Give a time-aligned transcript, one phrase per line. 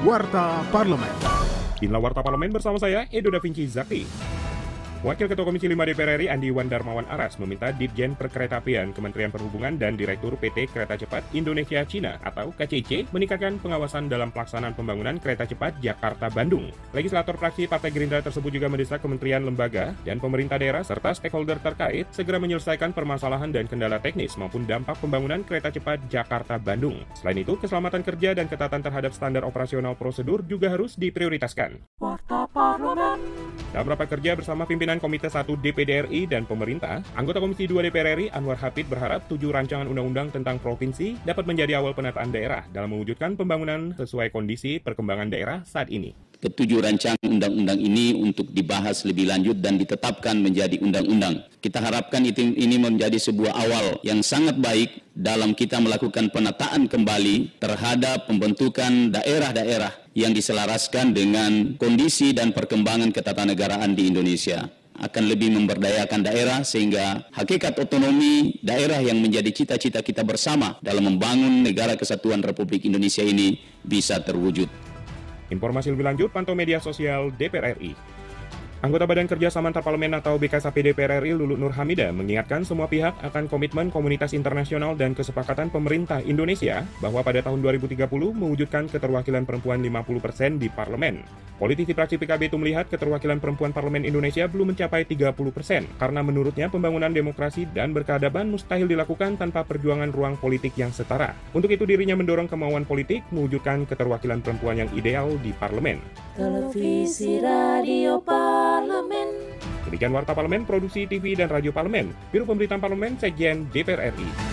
[0.00, 1.12] Warta Parlemen.
[1.84, 4.39] Inilah Warta Parlemen bersama saya, Edo Da Vinci Zakti.
[5.00, 9.80] Wakil Ketua Komisi 5 DPR RI Andi Wan Darmawan Aras meminta Ditjen Perkeretaapian Kementerian Perhubungan
[9.80, 15.48] dan Direktur PT Kereta Cepat Indonesia Cina atau KCC meningkatkan pengawasan dalam pelaksanaan pembangunan kereta
[15.48, 16.68] cepat Jakarta-Bandung.
[16.92, 22.04] Legislator fraksi Partai Gerindra tersebut juga mendesak kementerian lembaga dan pemerintah daerah serta stakeholder terkait
[22.12, 27.08] segera menyelesaikan permasalahan dan kendala teknis maupun dampak pembangunan kereta cepat Jakarta-Bandung.
[27.16, 31.88] Selain itu, keselamatan kerja dan ketatan terhadap standar operasional prosedur juga harus diprioritaskan.
[32.04, 33.48] Warta Parlemen.
[33.70, 38.18] Dalam rapat kerja bersama pimpinan Komite 1 DPD RI dan pemerintah, anggota Komisi 2 DPR
[38.18, 42.90] RI Anwar Hafid berharap tujuh rancangan undang-undang tentang provinsi dapat menjadi awal penataan daerah dalam
[42.96, 46.30] mewujudkan pembangunan sesuai kondisi perkembangan daerah saat ini.
[46.40, 51.44] Ketujuh rancangan undang-undang ini untuk dibahas lebih lanjut dan ditetapkan menjadi undang-undang.
[51.60, 58.24] Kita harapkan ini menjadi sebuah awal yang sangat baik dalam kita melakukan penataan kembali terhadap
[58.24, 66.60] pembentukan daerah-daerah yang diselaraskan dengan kondisi dan perkembangan ketatanegaraan di Indonesia akan lebih memberdayakan daerah
[66.60, 73.24] sehingga hakikat otonomi daerah yang menjadi cita-cita kita bersama dalam membangun negara kesatuan Republik Indonesia
[73.24, 74.68] ini bisa terwujud.
[75.50, 78.20] Informasi lebih lanjut pantau media sosial DPR RI.
[78.80, 83.12] Anggota Badan Kerja Samantar Parlemen atau BKSAP DPR RI Lulu Nur Hamida mengingatkan semua pihak
[83.20, 89.84] akan komitmen komunitas internasional dan kesepakatan pemerintah Indonesia bahwa pada tahun 2030 mewujudkan keterwakilan perempuan
[89.84, 91.49] 50% di parlemen.
[91.60, 97.12] Politisi fraksi PKB itu melihat keterwakilan perempuan parlemen Indonesia belum mencapai 30% karena menurutnya pembangunan
[97.12, 101.36] demokrasi dan berkeadaban mustahil dilakukan tanpa perjuangan ruang politik yang setara.
[101.52, 106.00] Untuk itu dirinya mendorong kemauan politik mewujudkan keterwakilan perempuan yang ideal di parlemen.
[106.32, 109.28] Televisi Radio Parlemen.
[109.84, 114.49] Demikian Warta Parlemen, Produksi TV dan Radio Parlemen, Biro Pemberitaan Parlemen, Sekjen DPR RI.